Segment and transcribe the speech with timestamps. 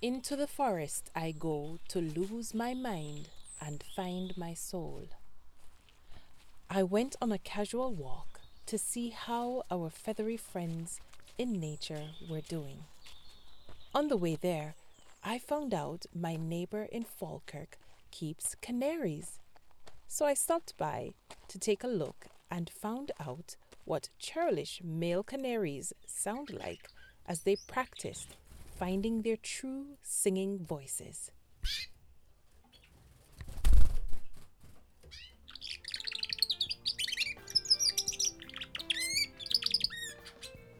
[0.00, 3.30] Into the forest I go to lose my mind
[3.60, 5.08] and find my soul.
[6.70, 11.00] I went on a casual walk to see how our feathery friends
[11.36, 12.84] in nature were doing.
[13.92, 14.76] On the way there,
[15.24, 17.76] I found out my neighbor in Falkirk
[18.12, 19.40] keeps canaries.
[20.06, 21.10] So I stopped by
[21.48, 26.86] to take a look and found out what churlish male canaries sound like
[27.26, 28.36] as they practiced
[28.78, 31.32] finding their true singing voices.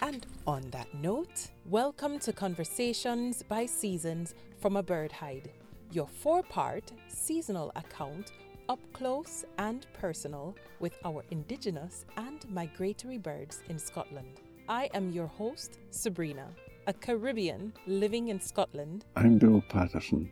[0.00, 5.50] And on that note, welcome to Conversations by Seasons from a Bird Hide,
[5.90, 8.30] your four part seasonal account
[8.68, 14.40] up close and personal with our Indigenous and migratory birds in Scotland.
[14.68, 16.46] I am your host, Sabrina,
[16.86, 19.04] a Caribbean living in Scotland.
[19.16, 20.30] I'm Bill Patterson,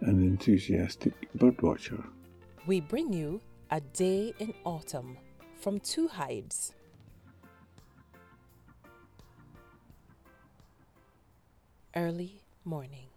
[0.00, 2.04] an enthusiastic birdwatcher.
[2.66, 5.18] We bring you a day in autumn
[5.60, 6.72] from two hides.
[11.94, 13.08] Early morning,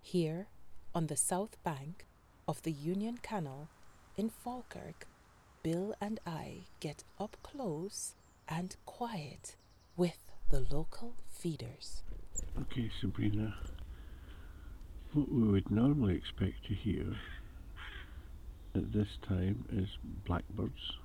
[0.00, 0.46] here
[0.94, 2.06] on the south bank
[2.46, 3.68] of the Union Canal
[4.16, 5.08] in Falkirk,
[5.62, 8.14] Bill and I get up close
[8.48, 9.56] and quiet
[9.96, 12.02] with the local feeders.
[12.60, 13.54] Okay, Sabrina.
[15.14, 17.16] What we would normally expect to hear
[18.74, 19.88] at this time is
[20.26, 20.98] blackbirds.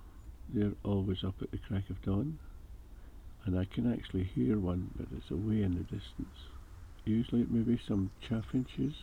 [0.54, 2.40] They're always up at the crack of dawn,
[3.46, 6.50] and I can actually hear one, but it's away in the distance.
[7.06, 8.96] Usually, maybe some chaffinches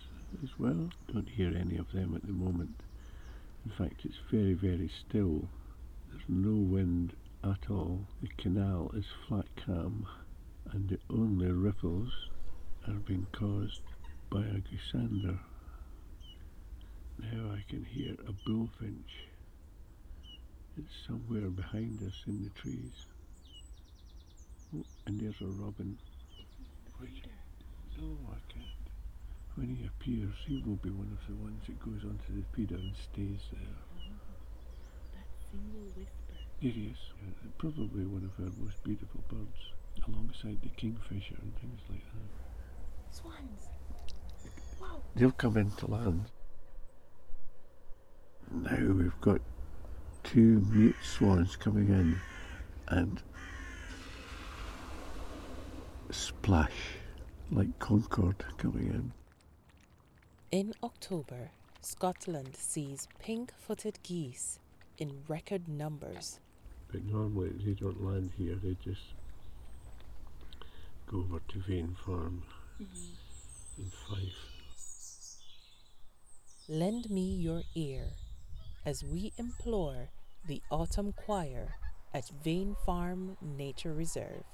[0.42, 0.90] as well.
[1.10, 2.74] Don't hear any of them at the moment.
[3.64, 5.48] In fact, it's very, very still.
[6.10, 8.00] There's no wind at all.
[8.20, 10.06] The canal is flat calm,
[10.74, 12.10] and the only ripples
[12.88, 13.80] are being caused
[14.28, 15.38] by a goosander.
[17.18, 19.28] Now I can hear a bullfinch.
[20.76, 23.06] It's somewhere behind us in the trees.
[24.74, 25.96] Oh, and there's a robin.
[27.00, 27.24] Wait.
[27.96, 28.66] No, I can't.
[29.54, 32.74] When he appears, he will be one of the ones that goes onto the feeder
[32.74, 33.78] and stays there.
[35.14, 36.34] That single whisper.
[36.60, 36.98] It is.
[37.22, 39.70] Uh, probably one of our most beautiful birds,
[40.34, 43.14] alongside the kingfisher and things like that.
[43.14, 43.68] Swans.
[44.80, 45.02] Wow.
[45.14, 46.24] They'll come into land.
[48.50, 49.40] Now we've got
[50.22, 52.20] two mute swans coming in
[52.88, 53.22] and
[56.10, 56.72] splash
[57.50, 59.12] like Concorde coming in.
[60.50, 64.58] In October, Scotland sees pink footed geese
[64.98, 66.40] in record numbers.
[66.90, 69.23] But normally they don't land here, they just go
[71.14, 71.60] over to
[72.04, 72.42] Farm
[72.80, 74.50] in Fife.
[76.68, 78.10] Lend me your ear
[78.84, 80.10] as we implore
[80.48, 81.76] the autumn choir
[82.12, 84.44] at Vane Farm Nature Reserve.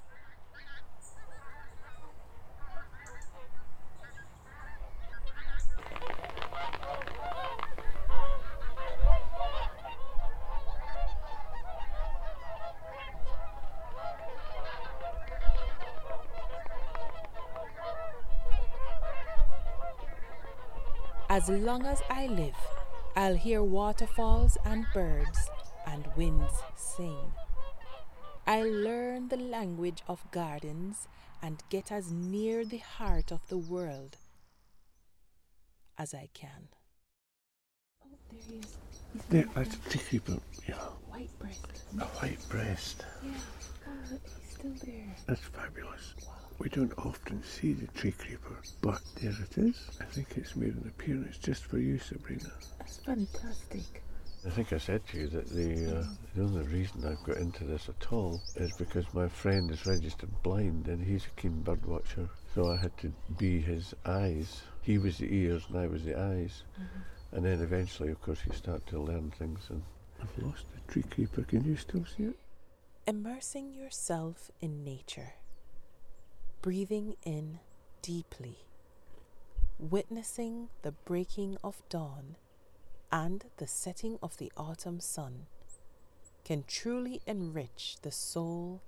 [21.31, 22.57] As long as I live,
[23.15, 25.49] I'll hear waterfalls and birds
[25.87, 27.31] and winds sing.
[28.45, 31.07] I'll learn the language of gardens
[31.41, 34.17] and get as near the heart of the world
[35.97, 36.67] as I can.
[38.03, 38.77] Oh, there he is.
[39.13, 40.37] He's There, that's a tree creeper.
[40.67, 40.75] Yeah,
[41.07, 41.65] white breast.
[41.97, 43.05] a white breast.
[43.23, 43.31] Yeah,
[43.85, 45.15] God, he's still there.
[45.27, 46.13] That's fabulous.
[46.61, 49.89] We don't often see the tree creeper, but there it is.
[49.99, 52.51] I think it's made an appearance just for you, Sabrina.
[52.77, 54.03] That's fantastic.
[54.45, 56.03] I think I said to you that the uh,
[56.35, 60.29] the only reason I've got into this at all is because my friend is registered
[60.43, 62.29] blind and he's a keen bird watcher.
[62.53, 64.61] So I had to be his eyes.
[64.83, 66.61] He was the ears and I was the eyes.
[67.31, 69.61] And then eventually, of course, you start to learn things.
[69.69, 69.81] And
[70.21, 71.41] I've lost the tree creeper.
[71.41, 72.37] Can you still see it?
[73.07, 75.33] Immersing yourself in nature,
[76.61, 77.59] breathing in
[78.03, 78.59] deeply,
[79.79, 82.35] witnessing the breaking of dawn
[83.11, 85.47] and the setting of the autumn sun
[86.45, 88.81] can truly enrich the soul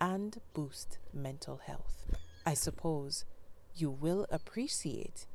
[0.00, 2.06] and boost mental health.
[2.46, 3.24] I suppose
[3.74, 5.26] you will appreciate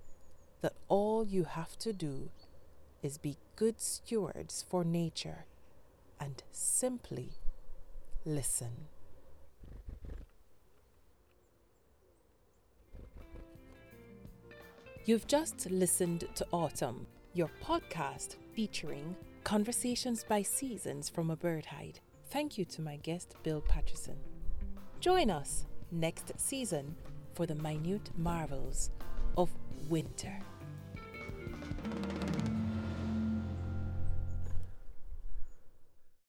[0.61, 2.31] that all you have to do
[3.03, 5.45] is be good stewards for nature
[6.19, 7.33] and simply
[8.25, 8.87] listen.
[15.05, 21.99] You've just listened to Autumn, your podcast featuring conversations by seasons from a bird hide.
[22.29, 24.15] Thank you to my guest, Bill Patterson.
[25.01, 26.95] Join us next season
[27.33, 28.91] for the minute marvels
[29.35, 29.49] of
[29.89, 30.39] winter.